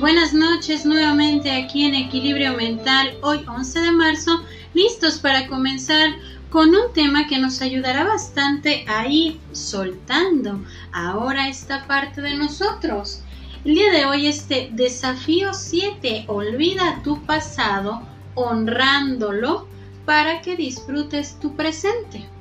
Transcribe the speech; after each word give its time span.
Buenas 0.00 0.34
noches 0.34 0.84
nuevamente 0.84 1.52
aquí 1.52 1.84
en 1.84 1.94
Equilibrio 1.94 2.54
Mental, 2.54 3.16
hoy 3.22 3.44
11 3.46 3.80
de 3.80 3.92
marzo, 3.92 4.42
listos 4.74 5.20
para 5.20 5.46
comenzar 5.46 6.10
con 6.50 6.70
un 6.70 6.92
tema 6.92 7.28
que 7.28 7.38
nos 7.38 7.62
ayudará 7.62 8.02
bastante 8.02 8.84
a 8.88 9.06
ir 9.06 9.38
soltando 9.52 10.64
ahora 10.92 11.48
esta 11.48 11.86
parte 11.86 12.22
de 12.22 12.34
nosotros. 12.34 13.20
El 13.64 13.76
día 13.76 13.92
de 13.92 14.04
hoy 14.04 14.26
este 14.26 14.68
desafío 14.72 15.54
7, 15.54 16.24
olvida 16.26 17.00
tu 17.04 17.22
pasado 17.24 18.02
honrándolo 18.34 19.68
para 20.04 20.40
que 20.40 20.56
disfrutes 20.56 21.38
tu 21.38 21.54
presente. 21.54 22.33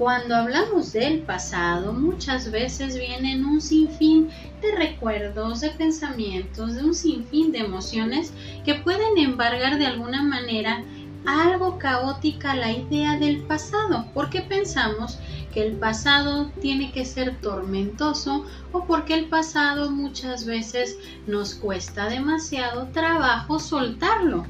Cuando 0.00 0.34
hablamos 0.34 0.94
del 0.94 1.18
pasado, 1.18 1.92
muchas 1.92 2.50
veces 2.50 2.96
vienen 2.96 3.44
un 3.44 3.60
sinfín 3.60 4.30
de 4.62 4.74
recuerdos, 4.74 5.60
de 5.60 5.68
pensamientos, 5.68 6.76
de 6.76 6.84
un 6.84 6.94
sinfín 6.94 7.52
de 7.52 7.58
emociones 7.58 8.32
que 8.64 8.76
pueden 8.76 9.18
embargar 9.18 9.76
de 9.76 9.84
alguna 9.84 10.22
manera 10.22 10.82
algo 11.26 11.78
caótica 11.78 12.54
la 12.54 12.72
idea 12.72 13.18
del 13.18 13.42
pasado, 13.42 14.06
porque 14.14 14.40
pensamos 14.40 15.18
que 15.52 15.66
el 15.66 15.76
pasado 15.76 16.50
tiene 16.62 16.92
que 16.92 17.04
ser 17.04 17.38
tormentoso 17.42 18.46
o 18.72 18.86
porque 18.86 19.12
el 19.12 19.26
pasado 19.26 19.90
muchas 19.90 20.46
veces 20.46 20.96
nos 21.26 21.54
cuesta 21.56 22.08
demasiado 22.08 22.88
trabajo 22.88 23.58
soltarlo. 23.58 24.46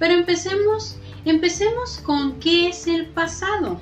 Pero 0.00 0.14
empecemos, 0.14 0.96
empecemos 1.24 1.98
con 1.98 2.40
qué 2.40 2.70
es 2.70 2.88
el 2.88 3.06
pasado 3.06 3.80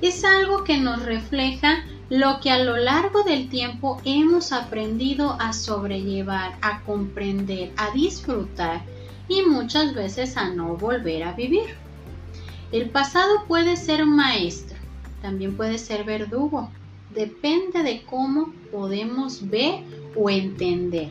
es 0.00 0.24
algo 0.24 0.64
que 0.64 0.78
nos 0.78 1.04
refleja 1.04 1.84
lo 2.10 2.40
que 2.40 2.50
a 2.50 2.58
lo 2.58 2.76
largo 2.76 3.22
del 3.22 3.48
tiempo 3.48 4.00
hemos 4.04 4.52
aprendido 4.52 5.36
a 5.40 5.52
sobrellevar, 5.52 6.56
a 6.62 6.80
comprender, 6.82 7.72
a 7.76 7.90
disfrutar 7.90 8.82
y 9.28 9.42
muchas 9.42 9.94
veces 9.94 10.36
a 10.36 10.48
no 10.48 10.76
volver 10.76 11.24
a 11.24 11.32
vivir. 11.32 11.76
El 12.72 12.88
pasado 12.90 13.44
puede 13.46 13.76
ser 13.76 14.06
maestro, 14.06 14.78
también 15.20 15.56
puede 15.56 15.78
ser 15.78 16.04
verdugo, 16.04 16.70
depende 17.14 17.82
de 17.82 18.02
cómo 18.02 18.52
podemos 18.70 19.48
ver 19.48 19.82
o 20.14 20.30
entender. 20.30 21.10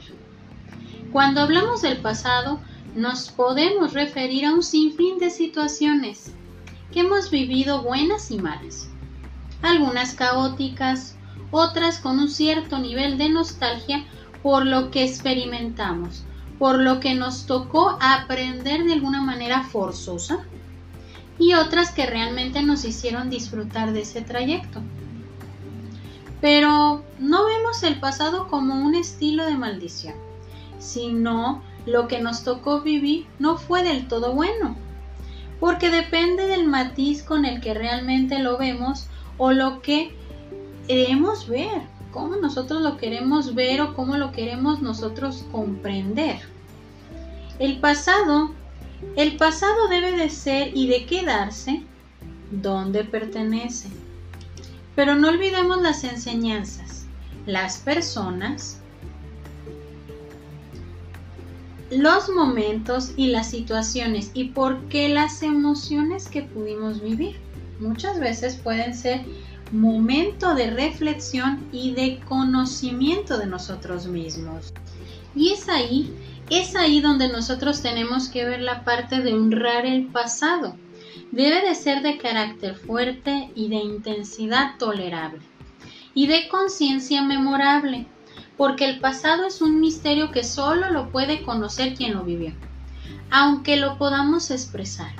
Cuando 1.12 1.42
hablamos 1.42 1.82
del 1.82 1.98
pasado, 1.98 2.60
nos 2.96 3.30
podemos 3.30 3.94
referir 3.94 4.46
a 4.46 4.54
un 4.54 4.64
sinfín 4.64 5.20
de 5.20 5.30
situaciones, 5.30 6.32
que 6.92 7.02
hemos 7.02 7.30
vivido 7.30 7.82
buenas 7.82 8.32
y 8.32 8.38
malas, 8.38 8.90
algunas 9.62 10.14
caóticas, 10.14 11.16
otras 11.52 12.00
con 12.00 12.20
un 12.20 12.30
cierto 12.30 12.78
nivel 12.80 13.18
de 13.18 13.30
nostalgia 13.30 14.06
por 14.44 14.66
lo 14.66 14.92
que 14.92 15.04
experimentamos, 15.04 16.24
por 16.60 16.80
lo 16.80 17.00
que 17.00 17.16
nos 17.16 17.46
tocó 17.46 17.98
aprender 18.02 18.84
de 18.84 18.94
alguna 18.94 19.22
manera 19.22 19.64
forzosa 19.64 20.46
y 21.40 21.54
otras 21.54 21.92
que 21.92 22.06
realmente 22.06 22.64
nos 22.64 22.84
hicieron 22.86 23.30
disfrutar 23.30 23.94
de 23.94 24.02
ese 24.02 24.22
trayecto. 24.22 24.82
Pero 26.42 27.04
no 27.20 27.46
vemos 27.46 27.84
el 27.84 28.00
pasado 28.00 28.48
como 28.48 28.76
un 28.76 28.96
estilo 28.96 29.46
de 29.46 29.58
maldición, 29.58 30.16
sino 30.80 31.62
lo 31.86 32.08
que 32.08 32.22
nos 32.22 32.44
tocó 32.44 32.82
vivir 32.82 33.28
no 33.40 33.58
fue 33.58 33.84
del 33.84 34.08
todo 34.08 34.34
bueno 34.34 34.87
porque 35.60 35.90
depende 35.90 36.48
del 36.48 36.68
matiz 36.68 37.24
con 37.24 37.46
el 37.46 37.62
que 37.62 37.74
realmente 37.74 38.40
lo 38.40 38.58
vemos 38.58 39.08
o 39.38 39.52
lo 39.52 39.82
que 39.82 40.16
queremos 40.88 41.48
ver, 41.48 41.82
cómo 42.12 42.36
nosotros 42.38 42.82
lo 42.82 42.98
queremos 42.98 43.56
ver 43.56 43.82
o 43.82 43.94
cómo 43.94 44.18
lo 44.18 44.32
queremos 44.32 44.82
nosotros 44.82 45.46
comprender. 45.52 46.40
El 47.60 47.80
pasado, 47.80 48.52
el 49.16 49.38
pasado 49.38 49.88
debe 49.90 50.12
de 50.12 50.30
ser 50.30 50.76
y 50.76 50.88
de 50.88 51.06
quedarse 51.06 51.84
donde 52.52 53.04
pertenece. 53.04 53.90
Pero 54.96 55.16
no 55.16 55.30
olvidemos 55.30 55.82
las 55.82 56.04
enseñanzas, 56.04 57.06
las 57.46 57.78
personas, 57.78 58.80
los 61.90 62.30
momentos 62.30 63.12
y 63.16 63.28
las 63.28 63.50
situaciones 63.50 64.32
y 64.34 64.46
por 64.46 64.80
qué 64.90 65.10
las 65.10 65.42
emociones 65.42 66.28
que 66.28 66.42
pudimos 66.42 67.02
vivir. 67.02 67.38
Muchas 67.80 68.20
veces 68.20 68.56
pueden 68.56 68.94
ser 68.94 69.22
momento 69.72 70.56
de 70.56 70.72
reflexión 70.72 71.68
y 71.72 71.94
de 71.94 72.20
conocimiento 72.28 73.38
de 73.38 73.46
nosotros 73.46 74.08
mismos. 74.08 74.74
Y 75.36 75.54
es 75.54 75.70
ahí, 75.70 76.14
es 76.50 76.76
ahí 76.76 77.02
donde 77.02 77.30
nosotros 77.30 77.82
tenemos 77.82 78.30
que 78.30 78.46
ver 78.46 78.62
la 78.62 78.84
parte 78.84 79.22
de 79.22 79.34
honrar 79.34 79.86
el 79.86 80.08
pasado. 80.08 80.76
Debe 81.32 81.62
de 81.68 81.76
ser 81.76 82.02
de 82.02 82.18
carácter 82.18 82.76
fuerte 82.76 83.52
y 83.54 83.70
de 83.70 83.76
intensidad 83.76 84.78
tolerable 84.78 85.42
y 86.14 86.26
de 86.28 86.48
conciencia 86.48 87.22
memorable 87.22 88.08
porque 88.58 88.86
el 88.86 89.00
pasado 89.00 89.46
es 89.46 89.62
un 89.62 89.80
misterio 89.80 90.32
que 90.32 90.44
solo 90.44 90.92
lo 90.92 91.10
puede 91.10 91.44
conocer 91.44 91.94
quien 91.94 92.14
lo 92.14 92.24
vivió, 92.24 92.54
aunque 93.30 93.78
lo 93.78 93.98
podamos 93.98 94.52
expresar 94.52 95.12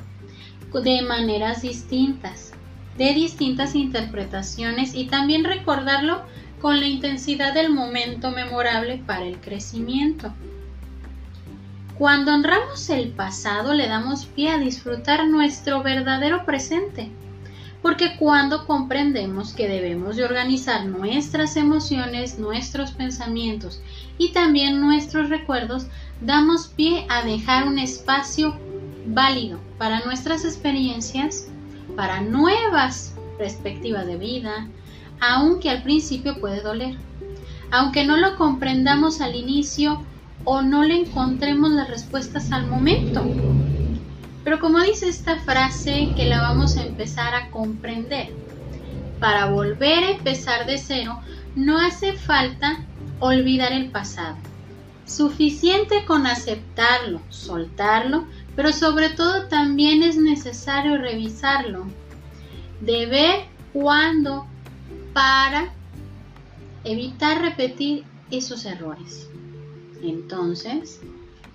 de 0.82 1.02
maneras 1.02 1.62
distintas, 1.62 2.52
de 2.98 3.14
distintas 3.14 3.76
interpretaciones 3.76 4.94
y 4.94 5.06
también 5.08 5.44
recordarlo 5.44 6.22
con 6.62 6.80
la 6.80 6.88
intensidad 6.88 7.54
del 7.54 7.72
momento 7.72 8.32
memorable 8.32 9.02
para 9.06 9.26
el 9.26 9.40
crecimiento. 9.40 10.34
Cuando 11.98 12.34
honramos 12.34 12.90
el 12.90 13.10
pasado 13.10 13.74
le 13.74 13.88
damos 13.88 14.26
pie 14.26 14.52
a 14.52 14.58
disfrutar 14.60 15.28
nuestro 15.28 15.82
verdadero 15.82 16.46
presente 16.46 17.10
porque 17.88 18.18
cuando 18.18 18.68
comprendemos 18.68 19.54
que 19.54 19.70
debemos 19.70 20.18
de 20.18 20.26
organizar 20.26 20.86
nuestras 20.88 21.56
emociones, 21.56 22.38
nuestros 22.38 22.92
pensamientos 22.92 23.82
y 24.18 24.34
también 24.34 24.82
nuestros 24.82 25.30
recuerdos, 25.30 25.88
damos 26.20 26.68
pie 26.68 27.06
a 27.08 27.24
dejar 27.24 27.66
un 27.66 27.80
espacio 27.80 28.60
válido 29.06 29.62
para 29.78 30.02
nuestras 30.02 30.44
experiencias, 30.44 31.48
para 31.96 32.20
nuevas 32.20 33.16
perspectivas 33.38 34.06
de 34.06 34.18
vida, 34.18 34.68
aunque 35.22 35.70
al 35.70 35.82
principio 35.82 36.42
puede 36.42 36.60
doler. 36.60 36.98
Aunque 37.72 38.06
no 38.06 38.18
lo 38.18 38.36
comprendamos 38.36 39.22
al 39.22 39.34
inicio 39.34 40.04
o 40.44 40.62
no 40.62 40.84
le 40.84 41.00
encontremos 41.00 41.72
las 41.72 41.90
respuestas 41.90 42.52
al 42.52 42.68
momento. 42.68 43.24
Pero 44.48 44.62
como 44.62 44.80
dice 44.80 45.10
esta 45.10 45.38
frase 45.42 46.14
que 46.16 46.24
la 46.24 46.40
vamos 46.40 46.78
a 46.78 46.86
empezar 46.86 47.36
a 47.36 47.52
comprender, 47.52 48.30
para 49.20 49.48
volver 49.48 50.06
a 50.06 50.12
empezar 50.12 50.66
de 50.66 50.78
cero 50.78 51.20
no 51.58 51.78
hace 51.78 52.14
falta 52.14 52.86
olvidar 53.20 53.74
el 53.74 53.92
pasado. 53.92 54.38
Suficiente 55.06 56.06
con 56.06 56.26
aceptarlo, 56.26 57.20
soltarlo, 57.28 58.26
pero 58.56 58.72
sobre 58.72 59.10
todo 59.10 59.50
también 59.50 60.02
es 60.02 60.16
necesario 60.16 60.98
revisarlo, 60.98 61.86
de 62.80 63.06
ver 63.06 63.46
cuándo 63.74 64.48
para 65.12 65.74
evitar 66.86 67.42
repetir 67.42 68.06
esos 68.32 68.64
errores. 68.64 69.30
Entonces, 70.02 71.02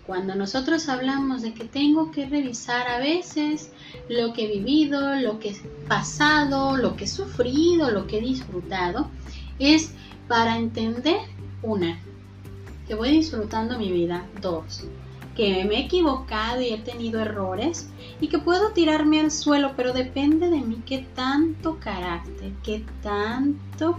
cuando 0.06 0.34
nosotros 0.34 0.88
hablamos 0.88 1.42
de 1.42 1.54
que 1.54 1.64
tengo 1.64 2.10
que 2.10 2.26
revisar 2.26 2.88
a 2.88 2.98
veces 2.98 3.72
lo 4.08 4.32
que 4.32 4.44
he 4.44 4.58
vivido, 4.58 5.14
lo 5.16 5.38
que 5.38 5.50
he 5.50 5.56
pasado, 5.88 6.76
lo 6.76 6.96
que 6.96 7.04
he 7.04 7.08
sufrido, 7.08 7.90
lo 7.90 8.06
que 8.06 8.18
he 8.18 8.20
disfrutado, 8.20 9.08
es 9.58 9.92
para 10.26 10.56
entender, 10.56 11.20
una, 11.62 12.00
que 12.88 12.94
voy 12.94 13.10
disfrutando 13.10 13.78
mi 13.78 13.92
vida, 13.92 14.26
dos, 14.40 14.84
que 15.36 15.64
me 15.64 15.76
he 15.76 15.84
equivocado 15.84 16.60
y 16.60 16.70
he 16.70 16.78
tenido 16.78 17.20
errores 17.20 17.88
y 18.20 18.28
que 18.28 18.38
puedo 18.38 18.72
tirarme 18.72 19.20
al 19.20 19.30
suelo, 19.30 19.72
pero 19.76 19.92
depende 19.92 20.50
de 20.50 20.60
mí 20.60 20.82
qué 20.84 21.06
tanto 21.14 21.78
carácter, 21.78 22.52
qué 22.64 22.84
tanto 23.02 23.98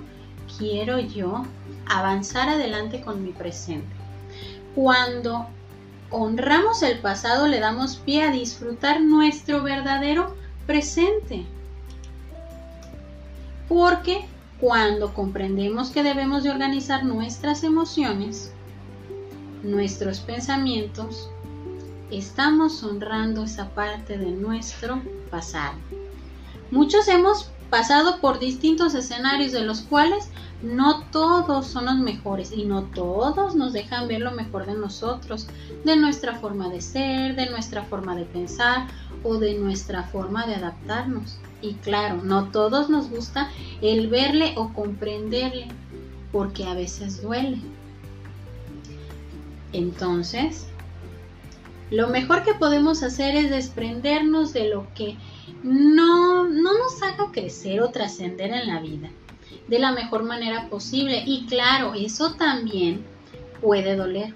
quiero 0.58 1.00
yo 1.00 1.44
avanzar 1.86 2.50
adelante 2.50 3.02
con 3.02 3.24
mi 3.24 3.32
presente. 3.32 3.88
Cuando 4.76 5.48
honramos 6.14 6.84
el 6.84 7.00
pasado, 7.00 7.48
le 7.48 7.60
damos 7.60 7.96
pie 7.96 8.22
a 8.22 8.32
disfrutar 8.32 9.02
nuestro 9.02 9.64
verdadero 9.64 10.36
presente. 10.68 11.46
Porque 13.68 14.26
cuando 14.60 15.14
comprendemos 15.14 15.90
que 15.90 16.04
debemos 16.04 16.44
de 16.44 16.52
organizar 16.52 17.04
nuestras 17.04 17.64
emociones, 17.64 18.54
nuestros 19.64 20.20
pensamientos, 20.20 21.30
estamos 22.12 22.84
honrando 22.84 23.44
esa 23.44 23.70
parte 23.70 24.18
de 24.20 24.30
nuestro 24.30 25.02
pasado. 25.32 25.78
Muchos 26.70 27.08
hemos 27.08 27.46
pasado 27.74 28.20
por 28.22 28.38
distintos 28.38 28.94
escenarios 28.94 29.52
de 29.52 29.64
los 29.64 29.82
cuales 29.82 30.30
no 30.62 31.06
todos 31.06 31.66
son 31.66 31.86
los 31.86 31.96
mejores 31.96 32.52
y 32.56 32.66
no 32.66 32.84
todos 32.84 33.56
nos 33.56 33.74
dejan 33.74 34.08
ver 34.08 34.22
lo 34.22 34.30
mejor 34.30 34.68
de 34.68 34.76
nosotros, 34.76 35.48
de 35.84 35.96
nuestra 35.96 36.36
forma 36.36 36.70
de 36.70 36.82
ser, 36.82 37.36
de 37.36 37.50
nuestra 37.50 37.82
forma 37.82 38.16
de 38.16 38.26
pensar 38.26 38.86
o 39.24 39.40
de 39.40 39.56
nuestra 39.56 40.04
forma 40.04 40.46
de 40.46 40.54
adaptarnos. 40.54 41.40
Y 41.64 41.74
claro, 41.74 42.22
no 42.24 42.52
todos 42.52 42.92
nos 42.92 43.10
gusta 43.10 43.50
el 43.82 44.08
verle 44.08 44.54
o 44.56 44.72
comprenderle, 44.72 45.70
porque 46.32 46.66
a 46.66 46.76
veces 46.76 47.24
duele. 47.24 47.58
Entonces, 49.72 50.68
lo 51.90 52.08
mejor 52.08 52.44
que 52.44 52.54
podemos 52.54 53.02
hacer 53.02 53.36
es 53.36 53.50
desprendernos 53.50 54.54
de 54.54 54.70
lo 54.70 54.86
que 54.94 55.18
no, 55.64 56.48
no 56.48 56.78
nos 56.78 57.02
haga 57.02 57.32
crecer 57.32 57.82
o 57.82 57.90
trascender 57.90 58.52
en 58.52 58.68
la 58.68 58.80
vida 58.80 59.10
de 59.68 59.80
la 59.80 59.92
mejor 59.92 60.24
manera 60.24 60.70
posible. 60.70 61.24
Y 61.26 61.46
claro, 61.46 61.94
eso 61.94 62.34
también 62.34 63.06
puede 63.62 63.96
doler, 63.96 64.34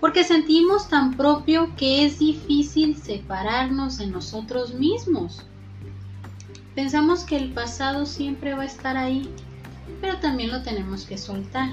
porque 0.00 0.24
sentimos 0.24 0.88
tan 0.88 1.16
propio 1.16 1.74
que 1.76 2.04
es 2.04 2.18
difícil 2.18 2.96
separarnos 2.96 3.98
de 3.98 4.06
nosotros 4.08 4.74
mismos. 4.74 5.44
Pensamos 6.74 7.24
que 7.24 7.36
el 7.36 7.52
pasado 7.52 8.04
siempre 8.04 8.54
va 8.54 8.62
a 8.62 8.66
estar 8.66 8.96
ahí, 8.96 9.30
pero 10.00 10.18
también 10.18 10.50
lo 10.50 10.62
tenemos 10.62 11.04
que 11.06 11.16
soltar. 11.16 11.70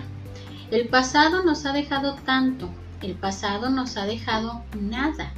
El 0.72 0.88
pasado 0.88 1.44
nos 1.44 1.66
ha 1.66 1.74
dejado 1.74 2.16
tanto, 2.25 2.70
el 3.02 3.16
pasado 3.16 3.70
nos 3.70 3.98
ha 3.98 4.06
dejado 4.06 4.64
nada. 4.80 5.34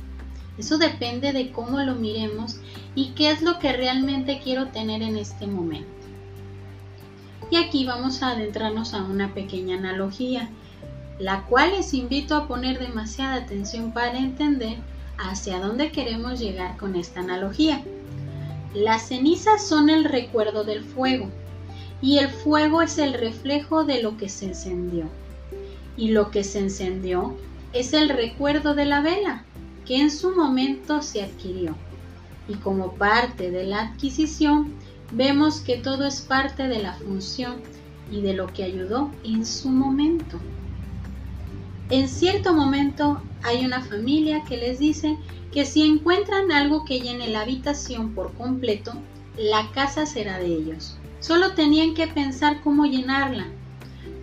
Eso 0.58 0.78
depende 0.78 1.34
de 1.34 1.52
cómo 1.52 1.80
lo 1.82 1.96
miremos 1.96 2.58
y 2.96 3.10
qué 3.10 3.32
es 3.32 3.42
lo 3.42 3.60
que 3.60 3.74
realmente 3.74 4.40
quiero 4.42 4.68
tener 4.68 5.02
en 5.02 5.18
este 5.18 5.48
momento. 5.48 5.90
Y 7.52 7.58
aquí 7.58 7.86
vamos 7.86 8.24
a 8.24 8.32
adentrarnos 8.32 8.94
a 8.94 9.04
una 9.04 9.34
pequeña 9.34 9.78
analogía, 9.78 10.50
la 11.20 11.44
cual 11.44 11.72
les 11.72 11.94
invito 11.94 12.36
a 12.36 12.48
poner 12.48 12.80
demasiada 12.80 13.36
atención 13.36 13.92
para 13.92 14.18
entender 14.18 14.78
hacia 15.18 15.60
dónde 15.60 15.92
queremos 15.92 16.40
llegar 16.40 16.78
con 16.78 16.96
esta 16.96 17.20
analogía. 17.20 17.84
Las 18.74 19.08
cenizas 19.08 19.66
son 19.66 19.90
el 19.90 20.06
recuerdo 20.06 20.64
del 20.64 20.84
fuego 20.84 21.30
y 22.02 22.18
el 22.18 22.30
fuego 22.30 22.82
es 22.82 22.98
el 22.98 23.14
reflejo 23.14 23.84
de 23.84 24.02
lo 24.02 24.18
que 24.18 24.30
se 24.30 24.48
encendió. 24.48 25.06
Y 25.98 26.10
lo 26.10 26.32
que 26.32 26.44
se 26.44 26.60
encendió 26.60 27.38
es 27.72 27.94
el 27.94 28.10
recuerdo 28.10 28.74
de 28.74 28.86
la 28.86 29.02
vela 29.02 29.46
que 29.86 29.98
en 29.98 30.12
su 30.12 30.32
momento 30.36 31.02
se 31.02 31.24
adquirió. 31.24 31.76
Y 32.48 32.56
como 32.56 32.94
parte 32.94 33.52
de 33.52 33.66
la 33.66 33.82
adquisición, 33.82 34.74
vemos 35.12 35.62
que 35.62 35.78
todo 35.78 36.06
es 36.06 36.22
parte 36.22 36.68
de 36.68 36.82
la 36.82 36.94
función 36.94 37.62
y 38.12 38.22
de 38.22 38.34
lo 38.34 38.48
que 38.48 38.64
ayudó 38.64 39.12
en 39.24 39.46
su 39.46 39.70
momento. 39.70 40.40
En 41.90 42.08
cierto 42.08 42.54
momento 42.54 43.22
hay 43.44 43.64
una 43.66 43.82
familia 43.82 44.44
que 44.48 44.58
les 44.58 44.80
dice 44.80 45.18
que 45.52 45.66
si 45.66 45.84
encuentran 45.84 46.52
algo 46.52 46.84
que 46.84 47.00
llene 47.00 47.30
la 47.30 47.42
habitación 47.42 48.14
por 48.14 48.34
completo, 48.34 48.94
la 49.38 49.72
casa 49.72 50.06
será 50.06 50.40
de 50.40 50.48
ellos. 50.48 50.98
Solo 51.20 51.54
tenían 51.54 51.94
que 51.94 52.08
pensar 52.08 52.62
cómo 52.62 52.86
llenarla. 52.86 53.48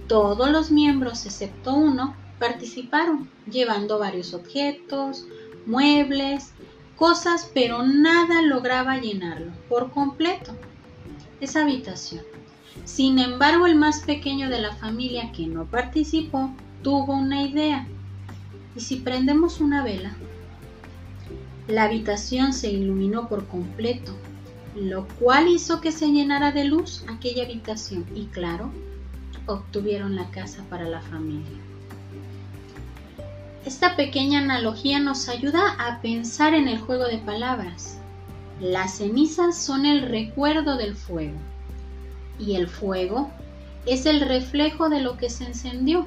Todos 0.08 0.50
los 0.50 0.70
miembros, 0.70 1.24
excepto 1.24 1.74
uno, 1.74 2.14
participaron, 2.38 3.30
llevando 3.50 3.98
varios 3.98 4.34
objetos, 4.34 5.26
muebles, 5.66 6.52
cosas, 6.96 7.50
pero 7.52 7.82
nada 7.82 8.42
lograba 8.42 8.98
llenarlo 8.98 9.52
por 9.68 9.90
completo 9.90 10.52
esa 11.40 11.62
habitación. 11.62 12.22
Sin 12.84 13.18
embargo, 13.18 13.66
el 13.66 13.76
más 13.76 14.00
pequeño 14.00 14.48
de 14.48 14.60
la 14.60 14.74
familia 14.74 15.32
que 15.32 15.46
no 15.46 15.66
participó 15.66 16.50
tuvo 16.82 17.14
una 17.14 17.42
idea. 17.42 17.86
¿Y 18.74 18.80
si 18.80 18.96
prendemos 18.96 19.60
una 19.60 19.82
vela? 19.82 20.14
La 21.68 21.84
habitación 21.84 22.52
se 22.52 22.70
iluminó 22.70 23.28
por 23.28 23.46
completo, 23.46 24.16
lo 24.74 25.06
cual 25.18 25.48
hizo 25.48 25.80
que 25.80 25.92
se 25.92 26.10
llenara 26.10 26.50
de 26.50 26.64
luz 26.64 27.04
aquella 27.08 27.44
habitación 27.44 28.04
y 28.14 28.26
claro, 28.26 28.70
obtuvieron 29.46 30.16
la 30.16 30.30
casa 30.30 30.64
para 30.68 30.88
la 30.88 31.00
familia. 31.02 31.71
Esta 33.64 33.94
pequeña 33.94 34.40
analogía 34.40 34.98
nos 34.98 35.28
ayuda 35.28 35.76
a 35.78 36.00
pensar 36.02 36.52
en 36.52 36.66
el 36.66 36.80
juego 36.80 37.04
de 37.04 37.18
palabras. 37.18 37.98
Las 38.60 38.96
cenizas 38.96 39.56
son 39.56 39.86
el 39.86 40.02
recuerdo 40.02 40.76
del 40.76 40.96
fuego 40.96 41.38
y 42.40 42.56
el 42.56 42.66
fuego 42.66 43.30
es 43.86 44.06
el 44.06 44.20
reflejo 44.20 44.88
de 44.88 45.00
lo 45.00 45.16
que 45.16 45.30
se 45.30 45.44
encendió 45.44 46.06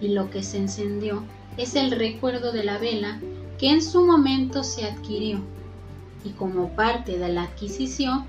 y 0.00 0.08
lo 0.08 0.30
que 0.30 0.42
se 0.42 0.56
encendió 0.56 1.22
es 1.58 1.74
el 1.74 1.90
recuerdo 1.90 2.50
de 2.50 2.64
la 2.64 2.78
vela 2.78 3.20
que 3.58 3.68
en 3.68 3.82
su 3.82 4.06
momento 4.06 4.64
se 4.64 4.86
adquirió 4.86 5.40
y 6.24 6.30
como 6.30 6.70
parte 6.70 7.18
de 7.18 7.28
la 7.28 7.42
adquisición 7.42 8.24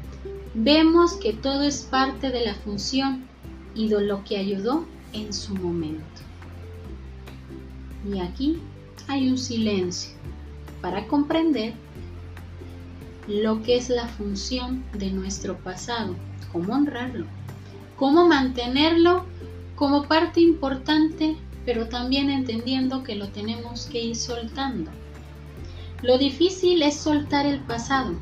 vemos 0.54 1.14
que 1.14 1.32
todo 1.32 1.64
es 1.64 1.84
parte 1.84 2.32
de 2.32 2.46
la 2.46 2.54
función 2.54 3.26
y 3.74 3.88
de 3.88 4.02
lo 4.02 4.26
que 4.26 4.38
ayudó 4.38 4.86
en 5.14 5.34
su 5.34 5.56
momento. 5.56 6.25
Y 8.06 8.20
aquí 8.20 8.60
hay 9.08 9.30
un 9.30 9.38
silencio 9.38 10.12
para 10.82 11.08
comprender 11.08 11.74
lo 13.28 13.64
que 13.64 13.78
es 13.78 13.90
la 13.90 14.08
función 14.08 14.84
de 14.94 15.10
nuestro 15.10 15.58
pasado, 15.58 16.16
cómo 16.52 16.74
honrarlo, 16.74 17.26
cómo 17.96 18.28
mantenerlo 18.28 19.26
como 19.76 20.04
parte 20.04 20.42
importante, 20.42 21.36
pero 21.66 21.88
también 21.88 22.30
entendiendo 22.30 23.04
que 23.04 23.16
lo 23.16 23.30
tenemos 23.30 23.88
que 23.88 24.02
ir 24.02 24.16
soltando. 24.16 24.92
Lo 26.04 26.18
difícil 26.18 26.84
es 26.84 26.98
soltar 26.98 27.48
el 27.48 27.60
pasado 27.62 28.16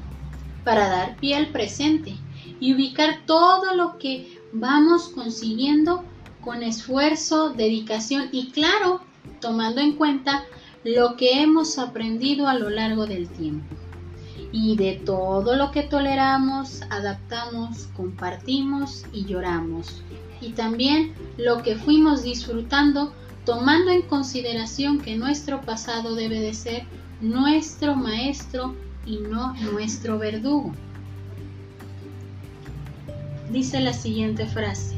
para 0.64 0.88
dar 0.88 1.18
pie 1.18 1.36
al 1.36 1.48
presente 1.48 2.16
y 2.60 2.74
ubicar 2.74 3.26
todo 3.26 3.76
lo 3.76 3.98
que 3.98 4.40
vamos 4.54 5.10
consiguiendo 5.10 6.04
con 6.42 6.64
esfuerzo, 6.64 7.50
dedicación 7.50 8.30
y 8.32 8.52
claro, 8.52 9.02
tomando 9.44 9.82
en 9.82 9.98
cuenta 9.98 10.46
lo 10.86 11.18
que 11.18 11.42
hemos 11.42 11.78
aprendido 11.78 12.48
a 12.48 12.54
lo 12.54 12.70
largo 12.70 13.08
del 13.08 13.28
tiempo 13.28 13.76
y 14.54 14.78
de 14.78 14.94
todo 14.94 15.58
lo 15.58 15.72
que 15.72 15.84
toleramos, 15.84 16.82
adaptamos, 16.90 17.90
compartimos 17.94 19.04
y 19.12 19.26
lloramos. 19.26 20.02
Y 20.40 20.52
también 20.52 21.14
lo 21.38 21.62
que 21.62 21.76
fuimos 21.76 22.24
disfrutando 22.24 23.12
tomando 23.44 23.92
en 23.92 24.04
consideración 24.04 25.02
que 25.02 25.18
nuestro 25.18 25.60
pasado 25.60 26.16
debe 26.16 26.40
de 26.40 26.54
ser 26.54 26.84
nuestro 27.20 27.96
maestro 27.96 28.76
y 29.06 29.18
no 29.18 29.54
nuestro 29.74 30.18
verdugo. 30.18 30.72
Dice 33.52 33.82
la 33.82 33.92
siguiente 33.92 34.46
frase, 34.46 34.96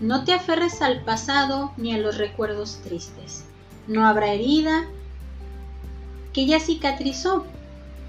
no 0.00 0.24
te 0.24 0.32
aferres 0.32 0.80
al 0.80 1.04
pasado 1.04 1.72
ni 1.76 1.92
a 1.92 1.98
los 1.98 2.16
recuerdos 2.16 2.80
tristes. 2.82 3.47
No 3.88 4.06
habrá 4.06 4.32
herida 4.32 4.86
que 6.34 6.46
ya 6.46 6.60
cicatrizó, 6.60 7.46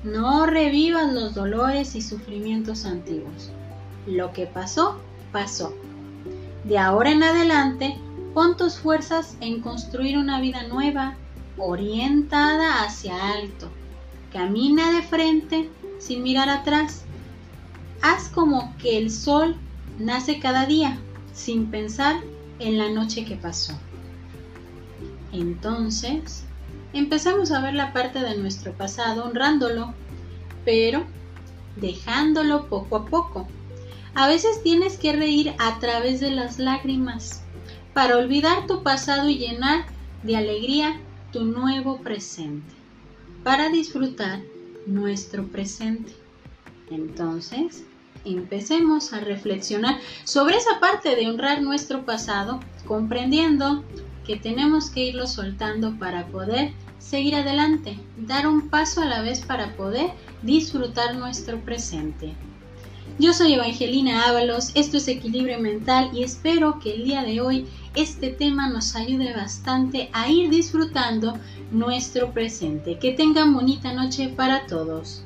no 0.04 0.46
revivas 0.46 1.12
los 1.12 1.34
dolores 1.34 1.96
y 1.96 2.02
sufrimientos 2.02 2.86
antiguos. 2.86 3.50
Lo 4.06 4.34
que 4.34 4.46
pasó, 4.46 5.00
pasó. 5.32 5.74
De 6.66 6.78
ahora 6.78 7.12
en 7.12 7.24
adelante, 7.24 7.98
pon 8.34 8.58
tus 8.58 8.78
fuerzas 8.78 9.38
en 9.40 9.62
construir 9.62 10.18
una 10.18 10.42
vida 10.42 10.64
nueva, 10.68 11.16
orientada 11.58 12.84
hacia 12.84 13.34
alto. 13.34 13.70
Camina 14.34 14.92
de 14.92 15.02
frente 15.02 15.70
sin 15.98 16.24
mirar 16.24 16.50
atrás. 16.50 17.04
Haz 18.02 18.30
como 18.30 18.76
que 18.78 18.98
el 18.98 19.12
sol 19.12 19.56
nace 19.98 20.40
cada 20.40 20.66
día, 20.66 20.98
sin 21.34 21.72
pensar 21.72 22.22
en 22.60 22.78
la 22.78 22.90
noche 22.90 23.26
que 23.26 23.36
pasó. 23.36 23.74
Entonces, 25.32 26.46
empezamos 26.94 27.52
a 27.52 27.62
ver 27.62 27.74
la 27.74 27.94
parte 27.94 28.20
de 28.20 28.38
nuestro 28.38 28.74
pasado 28.74 29.26
honrándolo, 29.26 29.94
pero 30.66 31.06
dejándolo 31.76 32.68
poco 32.68 32.96
a 32.98 33.06
poco. 33.06 33.48
A 34.16 34.28
veces 34.28 34.64
tienes 34.64 34.98
que 34.98 35.14
reír 35.14 35.54
a 35.60 35.80
través 35.80 36.20
de 36.20 36.32
las 36.32 36.60
lágrimas 36.60 37.44
para 37.94 38.18
olvidar 38.18 38.68
tu 38.68 38.84
pasado 38.84 39.30
y 39.30 39.38
llenar 39.38 39.86
de 40.24 40.36
alegría 40.36 41.00
tu 41.32 41.46
nuevo 41.46 42.00
presente, 42.02 42.74
para 43.44 43.70
disfrutar 43.70 44.40
nuestro 44.86 45.48
presente. 45.48 46.14
Entonces, 46.90 47.84
empecemos 48.26 49.14
a 49.14 49.20
reflexionar 49.20 50.00
sobre 50.24 50.58
esa 50.58 50.80
parte 50.80 51.16
de 51.16 51.30
honrar 51.30 51.62
nuestro 51.62 52.06
pasado, 52.06 52.60
comprendiendo 52.88 53.84
que 54.30 54.38
tenemos 54.38 54.92
que 54.92 55.06
irlo 55.06 55.26
soltando 55.26 55.98
para 55.98 56.28
poder 56.28 56.72
seguir 57.00 57.34
adelante, 57.34 57.98
dar 58.16 58.46
un 58.46 58.70
paso 58.70 59.02
a 59.02 59.06
la 59.06 59.24
vez 59.24 59.40
para 59.40 59.76
poder 59.76 60.12
disfrutar 60.44 61.16
nuestro 61.16 61.60
presente. 61.62 62.36
Yo 63.18 63.34
soy 63.34 63.54
Evangelina 63.54 64.30
Ábalos, 64.30 64.70
esto 64.76 64.98
es 64.98 65.08
Equilibrio 65.08 65.60
Mental 65.60 66.12
y 66.14 66.22
espero 66.22 66.78
que 66.80 66.94
el 66.94 67.06
día 67.06 67.24
de 67.24 67.42
hoy 67.42 67.68
este 67.96 68.30
tema 68.30 68.70
nos 68.70 68.96
ayude 68.96 69.34
bastante 69.34 70.12
a 70.14 70.30
ir 70.30 70.52
disfrutando 70.52 71.34
nuestro 71.72 72.32
presente. 72.32 73.00
Que 73.00 73.14
tengan 73.14 73.56
bonita 73.56 73.94
noche 73.94 74.28
para 74.28 74.68
todos. 74.68 75.24